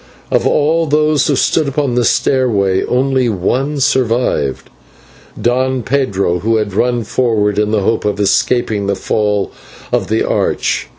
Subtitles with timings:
[0.31, 4.71] Of all those who stood upon the stairway only one survived,
[5.39, 9.51] Don Pedro, who had run forward in the hope of escaping the fall
[9.91, 10.87] of the arch.